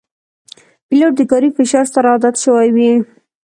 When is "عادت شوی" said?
2.13-2.67